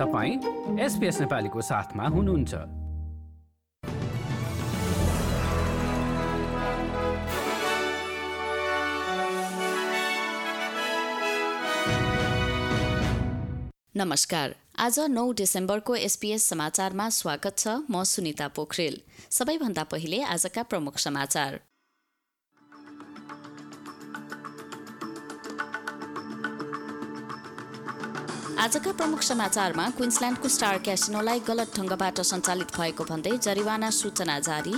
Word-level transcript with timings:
तपाईँ 0.00 0.80
एसपिएस 0.80 1.20
नेपालीको 1.20 1.60
साथमा 1.60 2.04
हुनुहुन्छ। 2.08 2.54
नमस्कार। 13.96 14.54
आज 14.78 15.00
नौ 15.00 15.32
डिसेम्बरको 15.32 15.96
एसपीएस 15.96 16.48
समाचारमा 16.48 17.08
स्वागत 17.08 17.58
छ 17.58 17.68
म 17.68 18.02
सुनिता 18.04 18.48
पोखरेल। 18.48 19.00
सबैभन्दा 19.30 19.84
पहिले 19.84 20.22
आजका 20.22 20.62
प्रमुख 20.62 20.98
समाचार। 20.98 21.60
आजका 28.60 28.92
प्रमुख 28.92 29.22
समाचारमा 29.22 29.84
क्विन्सल्यान्डको 29.96 30.48
स्टार 30.54 30.78
क्यासिनोलाई 30.86 31.40
गलत 31.46 31.76
ढङ्गबाट 31.76 32.20
सञ्चालित 32.30 32.72
भएको 32.76 33.04
भन्दै 33.10 33.30
जरिवाना 33.46 33.88
सूचना 33.98 34.34
जारी। 34.48 34.74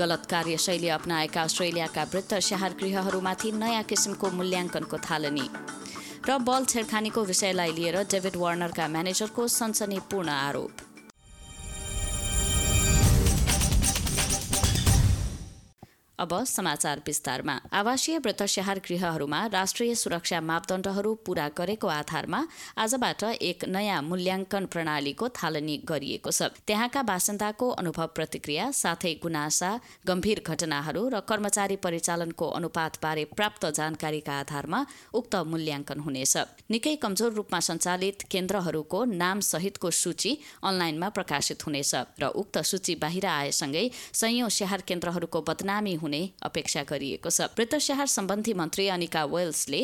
गलत 0.00 0.26
कार्यशैली 0.32 0.88
अप्नाएका 0.96 1.42
अस्ट्रेलियाका 1.42 2.02
वृद्ध 2.12 2.38
स्याहार 2.38 2.76
गृहहरूमाथि 2.80 3.52
नयाँ 3.62 3.82
किसिमको 3.88 4.30
मूल्याङ्कनको 4.36 4.98
थालनी। 5.08 5.46
र 6.28 6.38
बल 6.44 6.68
छेडखानीको 6.72 7.24
विषयलाई 7.32 7.72
लिएर 7.78 7.96
डेभिड 8.12 8.36
वार्नरका 8.36 8.88
म्यानेजरको 8.88 9.48
सनसनीपूर्ण 9.56 10.28
आरोप। 10.28 10.85
अब 16.18 16.32
समाचार 16.44 17.00
विस्तारमा 17.06 17.58
आवासीय 17.72 18.18
व्रत 18.18 18.42
स्याहार 18.44 18.78
गृहहरूमा 18.78 19.40
राष्ट्रिय 19.52 19.94
सुरक्षा 19.94 20.40
मापदण्डहरू 20.40 21.12
पूरा 21.26 21.48
गरेको 21.58 21.88
आधारमा 21.90 22.40
आजबाट 22.76 23.24
एक 23.40 23.64
नयाँ 23.68 24.00
मूल्याङ्कन 24.02 24.66
प्रणालीको 24.66 25.28
थालनी 25.36 25.76
गरिएको 25.84 26.30
छ. 26.30 26.48
त्यहाँका 26.66 27.02
बासिन्दाको 27.02 27.68
अनुभव 27.74 28.06
प्रतिक्रिया 28.16 28.70
साथै 28.72 29.12
गुनासा 29.22 29.70
गम्भीर 30.08 30.40
घटनाहरू 30.46 31.02
र 31.08 31.20
कर्मचारी 31.28 31.76
परिचालनको 31.78 32.48
अनुपातबारे 32.58 33.24
प्राप्त 33.36 33.66
जानकारीका 33.76 34.38
आधारमा 34.40 34.80
उक्त 35.12 35.34
मूल्याङ्कन 35.52 36.00
हुनेछ 36.00 36.34
निकै 36.70 36.94
कमजोर 36.96 37.32
रूपमा 37.32 37.60
सञ्चालित 37.68 38.24
केन्द्रहरूको 38.32 39.04
नाम 39.14 39.44
सहितको 39.44 39.90
सूची 39.92 40.32
अनलाइनमा 40.64 41.08
प्रकाशित 41.12 41.60
हुनेछ 41.66 41.92
र 42.16 42.32
उक्त 42.34 42.64
सूची 42.64 42.94
बाहिर 43.04 43.26
आएसँगै 43.28 43.86
सयौं 44.16 44.48
स्याहार 44.56 44.88
केन्द्रहरूको 44.88 45.44
बदनामी 45.52 45.94
हुने 46.06 46.22
अपेक्षा 46.42 46.86
गरिएको 46.86 47.30
छ। 47.30 47.50
वृत्त 47.52 47.74
स्याहार 47.82 48.06
सम्बन्धी 48.08 48.54
मन्त्री 48.54 48.88
अनिका 48.94 49.24
वेल्सले 49.26 49.82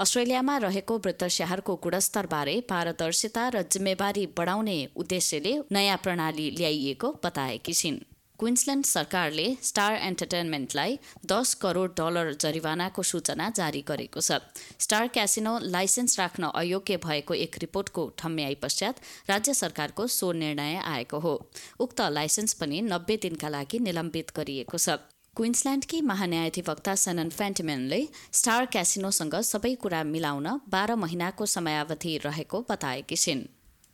अस्ट्रेलियामा 0.00 0.56
रहेको 0.66 0.98
वृत्त 0.98 1.24
स्याहारको 1.30 1.76
गुणस्तरबारे 1.80 2.60
पारदर्शिता 2.68 3.48
र 3.48 3.62
जिम्मेवारी 3.70 4.26
बढाउने 4.36 4.78
उद्देश्यले 4.96 5.58
नयाँ 5.72 5.98
प्रणाली 6.02 6.50
ल्याइएको 6.52 7.18
बताएकी 7.24 7.74
छिन्। 7.74 8.06
क्विन्सल्यान्ड 8.38 8.86
सरकारले 8.86 9.44
स्टार 9.62 9.94
एन्टरटेनमेन्टलाई 9.94 10.98
दस 11.28 11.52
करोड 11.60 11.92
डलर 11.92 12.32
जरिवानाको 12.34 13.02
सूचना 13.02 13.48
जारी 13.50 13.82
गरेको 13.84 14.20
छ। 14.20 14.40
स्टार 14.80 15.08
क्यासिनो 15.08 15.52
लाइसेन्स 15.66 16.18
राख्न 16.18 16.48
अयोग्य 16.54 16.96
भएको 17.04 17.34
एक 17.36 17.58
रिपोर्टको 17.60 18.06
ठम्म्याई 18.16 18.56
पश्चात 18.64 19.04
राज्य 19.28 19.54
सरकारको 19.54 20.06
सो 20.08 20.32
निर्णय 20.40 20.80
आएको 20.86 21.18
हो। 21.20 21.34
उक्त 21.78 22.00
लाइसेन्स 22.10 22.54
पनि 22.56 22.80
नब्बे 22.88 23.16
दिनका 23.22 23.48
लागि 23.50 23.78
निलम्बित 23.84 24.32
गरिएको 24.36 24.78
छ। 24.78 24.96
क्विन्सल्यान्डकी 25.40 26.00
महान्यायाधिवक्ता 26.04 26.94
सनन 27.02 27.28
फ्यान्टिमेनले 27.36 28.00
स्टार 28.38 28.64
क्यासिनोसँग 28.72 29.34
सबै 29.50 29.72
कुरा 29.84 30.02
मिलाउन 30.08 30.48
बाह्र 30.74 30.94
महिनाको 31.04 31.46
समयावधि 31.52 32.16
रहेको 32.24 32.60
बताएकी 32.70 33.16
छिन् 33.22 33.40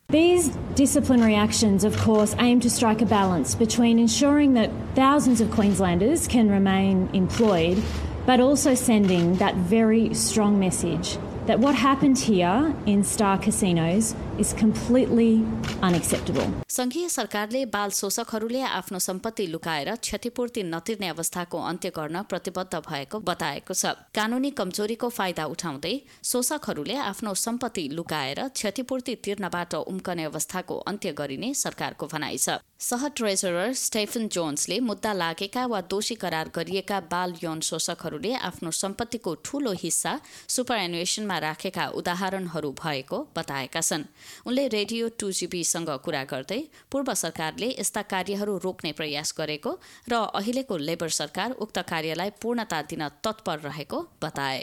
These 0.09 0.49
disciplinary 0.81 1.37
actions, 1.43 1.87
of 1.91 2.01
course, 2.07 2.35
aim 2.47 2.65
to 2.67 2.73
strike 2.79 3.05
a 3.07 3.09
balance 3.13 3.55
between 3.63 4.03
ensuring 4.07 4.59
that 4.59 4.75
thousands 4.99 5.41
of 5.41 5.55
Queenslanders 5.55 6.27
can 6.35 6.51
remain 6.57 7.09
employed, 7.23 7.81
but 8.27 8.45
also 8.49 8.75
sending 8.83 9.35
that 9.45 9.65
very 9.77 10.05
strong 10.27 10.59
message 10.67 11.17
that 11.47 11.61
what 11.61 11.77
happened 11.77 12.19
here 12.19 12.75
in 12.87 13.05
Star 13.05 13.39
Casinos 13.39 14.15
is 14.37 14.53
completely 14.55 15.45
unacceptable. 15.81 16.49
संघीय 16.69 17.09
सरकारले 17.09 17.65
बाल 17.67 17.91
शोषकहरूले 17.93 18.61
आफ्नो 18.63 18.99
सम्पत्ति 18.99 19.47
लुकाएर 19.47 19.95
क्षतिपूर्ति 19.97 20.63
नतिर्ने 20.65 21.09
अवस्थाको 21.09 21.59
अन्त्य 21.61 21.91
गर्न 21.97 22.23
प्रतिबद्ध 22.31 22.81
भएको 22.89 23.21
बताएको 23.31 23.75
छ 23.75 23.95
कानूनी 24.15 24.51
कमजोरीको 24.59 25.09
फाइदा 25.11 25.45
उठाउँदै 25.47 25.95
शोषकहरूले 26.25 26.97
आफ्नो 27.05 27.35
सम्पत्ति 27.37 27.89
लुकाएर 27.93 28.49
क्षतिपूर्ति 28.51 29.15
तिर्नबाट 29.25 29.75
उम्कने 29.77 30.25
अवस्थाको 30.25 30.79
अन्त्य 30.87 31.13
गरिने 31.19 31.53
सरकारको 31.57 32.07
भनाइ 32.13 32.39
छ 32.39 32.59
सह 32.81 33.07
ट्रेजरर 33.17 33.73
स्टेफन 33.77 34.27
जोन्सले 34.29 34.79
मुद्दा 34.83 35.13
लागेका 35.15 35.65
वा 35.67 35.81
दोषी 35.91 36.15
करार 36.17 36.51
गरिएका 36.57 37.01
बाल 37.09 37.33
यौन 37.43 37.61
शोषकहरूले 37.69 38.35
आफ्नो 38.43 38.71
सम्पत्तिको 38.81 39.35
ठूलो 39.45 39.73
हिस्सा 39.79 40.19
सुपर 40.49 40.77
एनुएसनमा 40.79 41.36
राखेका 41.39 41.87
उदाहरणहरू 42.01 42.71
भएको 42.83 43.19
बताएका 43.37 43.81
छन् 43.81 44.05
उनले 44.47 44.67
रेडियो 44.69 45.09
टू 45.21 45.31
जीबीसँग 45.39 45.91
कुरा 46.05 46.23
गर्दै 46.33 46.61
पूर्व 46.93 47.13
सरकारले 47.23 47.69
यस्ता 47.71 48.03
कार्यहरू 48.13 48.57
रोक्ने 48.67 48.93
प्रयास 49.01 49.35
गरेको 49.39 49.73
र 50.13 50.21
अहिलेको 50.41 50.77
लेबर 50.91 51.17
सरकार 51.21 51.57
उक्त 51.67 51.79
कार्यलाई 51.93 52.31
पूर्णता 52.43 52.83
दिन 52.93 53.09
तत्पर 53.25 53.59
रहेको 53.71 53.99
बताए 54.23 54.63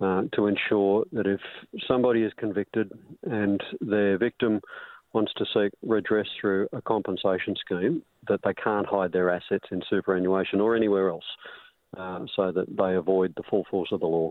uh, 0.00 0.22
to 0.32 0.46
ensure 0.46 1.04
that 1.12 1.26
if 1.26 1.40
somebody 1.86 2.22
is 2.22 2.32
convicted 2.38 2.92
and 3.24 3.62
their 3.80 4.18
victim 4.18 4.60
wants 5.12 5.32
to 5.34 5.44
seek 5.54 5.72
redress 5.82 6.28
through 6.40 6.68
a 6.72 6.82
compensation 6.82 7.56
scheme, 7.56 8.02
that 8.28 8.40
they 8.44 8.54
can't 8.54 8.86
hide 8.86 9.12
their 9.12 9.30
assets 9.30 9.64
in 9.70 9.82
superannuation 9.88 10.60
or 10.60 10.76
anywhere 10.76 11.08
else 11.08 11.24
uh, 11.96 12.20
so 12.34 12.52
that 12.52 12.66
they 12.76 12.94
avoid 12.94 13.32
the 13.36 13.42
full 13.48 13.64
force 13.70 13.90
of 13.92 14.00
the 14.00 14.06
law. 14.06 14.30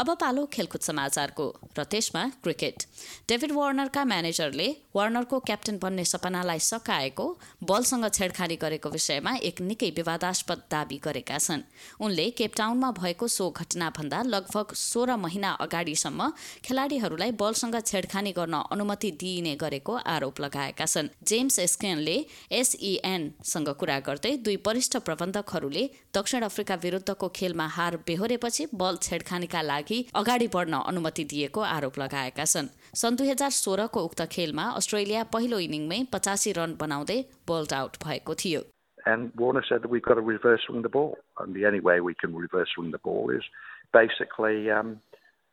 अब 0.00 0.10
पालो 0.16 0.44
खेलकुद 0.48 0.80
समाचारको 0.80 1.44
र 1.78 1.82
त्यसमा 1.84 2.20
cricket. 2.40 2.84
David 3.28 3.52
वार्नरका 3.52 4.04
म्यानेजरले 4.04 4.68
वार्नरको 4.96 5.38
captain 5.40 5.78
बन्ने 5.78 6.04
सपनालाई 6.04 6.58
सकाएको 6.58 7.26
बलसँग 7.62 8.06
छेडखानी 8.08 8.56
गरेको 8.56 8.88
विषयमा 8.90 9.32
एक 9.44 9.60
निकै 9.60 9.90
विवादास्पद 9.98 10.62
दावी 10.72 10.98
गरेका 11.04 11.38
छन्। 11.38 11.64
उनले 12.00 12.26
केपटाउनमा 12.32 12.90
भएको 13.00 13.28
सो 13.28 13.50
घटनाभन्दा 13.52 14.22
लगभग 14.24 14.72
सोह्र 14.84 15.16
महिना 15.16 15.50
अगाडिसम्म 15.60 16.30
खेलाडीहरूलाई 16.64 17.30
बलसँग 17.36 17.76
छेडखानी 17.82 18.32
गर्न 18.32 18.62
अनुमति 18.72 19.10
दिइने 19.20 19.54
गरेको 19.56 19.94
आरोप 20.06 20.40
लगाएका 20.40 20.86
छन्। 20.86 21.12
जेम्स 21.28 21.58
एस्केनले 21.58 22.16
एसइएनसँग 22.54 23.68
कुरा 23.76 23.98
गर्दै 24.08 24.32
दुई 24.48 24.56
वरिष्ठ 24.64 24.96
प्रबन्धकहरूले 25.04 25.84
दक्षिण 26.16 26.48
अफ्रिका 26.48 26.80
विरुद्धको 26.88 27.28
खेलमा 27.36 27.66
हार 27.76 28.00
बेहोरेपछि 28.08 28.66
बल 28.74 28.96
छेडखानीका 29.02 29.62
लागि 29.62 29.88
अगाडि 30.20 30.48
बढ्न 30.54 30.80
अनुमति 30.90 31.24
दिएको 31.32 31.60
आरोप 31.68 31.98
लगाएका 31.98 32.44
छन् 32.52 32.72
सन् 33.02 33.16
दुई 33.20 33.30
हजार 33.30 33.50
सोह्रको 33.58 34.04
उक्त 34.08 34.22
खेलमा 34.34 34.66
अस्ट्रेलिया 34.80 35.24
पहिलो 35.36 35.58
इनिङमै 35.68 36.00
पचासी 36.12 36.52
रन 36.58 36.76
बनाउँदै 36.82 37.18
बोल्ड 37.52 37.72
आउट 37.80 38.04
भएको 38.04 38.34
थियो 38.44 38.62
And 39.06 39.32
Warner 39.36 39.64
said 39.66 39.82
that 39.82 39.88
we've 39.88 40.02
got 40.02 40.14
to 40.14 40.20
reverse 40.20 40.64
swing 40.66 40.82
the 40.82 40.90
ball. 40.96 41.12
And 41.38 41.54
the 41.54 41.66
only 41.66 41.80
way 41.80 42.00
we 42.00 42.14
can 42.14 42.34
reverse 42.36 42.72
swing 42.74 42.90
the 42.90 42.98
ball 42.98 43.30
is 43.30 43.46
basically 43.92 44.70
um, 44.70 44.90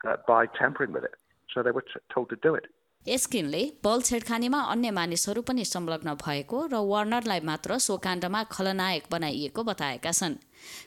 uh, 0.06 0.16
by 0.26 0.40
tampering 0.58 0.92
with 0.92 1.04
it. 1.04 1.14
So 1.54 1.62
they 1.62 1.70
were 1.70 1.84
told 2.14 2.28
to 2.30 2.36
do 2.36 2.54
it. 2.54 2.66
एस्किनले 3.06 3.60
बल 3.84 4.02
छेडखानीमा 4.02 4.58
अन्य 4.72 4.90
मानिसहरू 4.90 5.42
पनि 5.42 5.64
संलग्न 5.64 6.12
भएको 6.16 6.58
र 6.66 6.80
वार्नरलाई 6.84 7.40
मात्र 7.40 7.78
so 7.78 7.96
काण्डमा 7.96 8.42
खलनायक 8.52 9.04
बनाइएको 9.10 9.62
बताएका 9.64 10.12
छन्। 10.12 10.34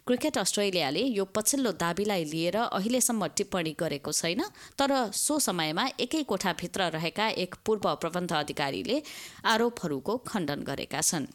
क्रिकेट 0.08 0.38
अस्ट्रेलियाले 0.38 1.04
यो 1.10 1.26
पछिल्लो 1.26 1.72
दावीलाई 1.82 2.24
लिएर 2.26 2.58
अहिलेसम्म 2.60 3.28
टिप्पणी 3.38 3.76
गरेको 3.80 4.12
छैन 4.12 4.44
तर 4.78 4.94
सो 5.16 5.40
समयमा 5.40 5.90
एकै 6.00 6.24
कोठाभित्र 6.30 6.90
रहेका 6.94 7.28
एक 7.42 7.56
पूर्व 7.66 7.96
प्रबन्ध 7.98 8.34
अधिकारीले 8.36 9.02
आरोपहरूको 9.48 10.18
खण्डन 10.28 10.64
गरेका 10.64 11.02
छन्। 11.02 11.32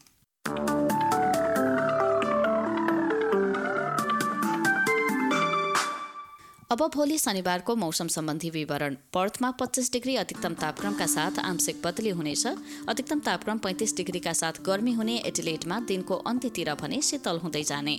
अब 6.70 6.80
भोलि 6.94 7.16
शनिबारको 7.18 7.74
मौसम 7.76 8.08
सम्बन्धी 8.08 8.48
विवरण। 8.50 8.94
पर्थमा 9.14 9.50
पच्चिस 9.50 9.92
डिग्री 9.92 10.16
अधिकतम 10.16 10.54
तापक्रमका 10.54 11.06
साथ 11.06 11.38
आंशिक 11.38 11.80
बदली 11.82 12.10
हुनेछ। 12.10 12.46
अधिकतम 12.88 13.20
तापक्रम 13.20 13.58
पैँतिस 13.58 13.96
डिग्रीका 13.96 14.32
साथ 14.32 14.58
गर्मी 14.66 14.92
हुने 14.92 15.16
एटिलेटमा 15.26 15.78
दिनको 15.80 16.14
अन्त्यतिर 16.26 16.74
भने 16.74 17.00
शीतल 17.00 17.38
हुँदै 17.38 17.62
जाने। 17.62 17.98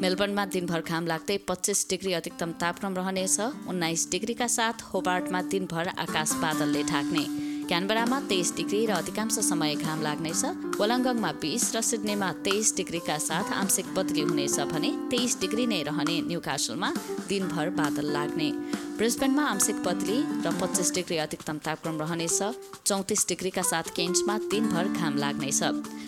मेलबर्नमा 0.00 0.44
दिनभर 0.46 0.80
घाम 0.80 1.06
लाग्दै 1.06 1.38
पच्चिस 1.48 1.88
डिग्री 1.90 2.12
अधिकतम 2.12 2.52
तापक्रम 2.52 2.94
रहनेछ। 2.94 3.40
उन्नाइस 3.68 4.10
डिग्रीका 4.10 4.46
साथ 4.48 4.82
होबार्टमा 4.94 5.42
दिनभर 5.52 5.88
आकाश 5.98 6.32
बादलले 6.40 6.82
ढाक्ने। 6.84 7.45
क्यानबरामा 7.68 8.18
तेइस 8.30 8.52
डिग्री 8.56 8.84
र 8.86 8.90
अधिकांश 8.94 9.38
समय 9.42 9.74
घाम 9.74 10.02
लाग्नेछ। 10.02 10.78
वलङ्गङमा 10.78 11.30
बिस 11.42 11.64
र 11.74 11.80
सिडनीमा 11.82 12.28
तेइस 12.46 12.68
डिग्रीका 12.76 13.16
साथ 13.18 13.50
आंशिक 13.52 13.86
बदली 13.94 14.22
हुनेछ 14.22 14.58
भने 14.70 14.90
तेइस 15.10 15.40
डिग्री 15.40 15.66
नै 15.66 15.82
रहने 15.82 16.20
न्युकासलमा 16.30 16.90
दिनभर 17.26 17.70
बादल 17.74 18.06
लाग्ने। 18.14 18.50
ब्रिस्बेनमा 18.98 19.44
आंशिक 19.44 19.82
बदली 19.82 20.18
र 20.46 20.54
पच्चिस 20.62 20.94
डिग्री 20.94 21.16
अधिकतम 21.26 21.58
तापक्रम 21.66 21.98
रहनेछ। 22.02 22.38
चौतिस 22.86 23.26
डिग्रीका 23.28 23.62
साथ 23.62 23.90
केन्समा 23.98 24.38
दिनभर 24.46 24.86
घाम 24.94 25.16
लाग्नेछ। 25.18 25.60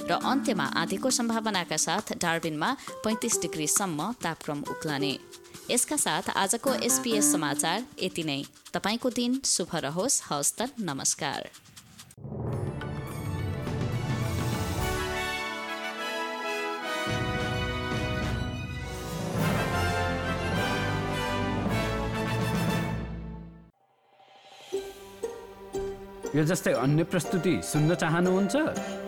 र 0.07 0.11
अन्त्यमा 0.15 0.67
आधीको 0.79 1.11
सम्भावनाका 1.11 1.77
साथ 1.77 2.15
डार्बिनमा 2.23 2.71
पैँतिस 3.05 3.43
डिग्रीसम्म 3.43 4.13
तापक्रम 4.23 4.63
उक्लने। 4.71 5.13
यसका 5.71 5.97
साथ 5.97 6.31
आजको 6.37 6.75
एसपीएस 6.85 7.33
समाचार 7.33 7.85
यति 8.03 8.23
नै। 8.25 8.43
तपाईँको 8.73 9.11
दिन 9.11 9.41
शुभ 9.45 9.75
रहोस् 9.77 10.23
हवस् 10.29 10.53
त 10.59 10.69
नमस्कार। 10.81 11.51
यो 26.37 26.45
जस्तै 26.45 26.73
अन्य 26.73 27.05
प्रस्तुति 27.05 27.61
सुन्न 27.65 27.95
चाहनुहुन्छ? 27.95 29.08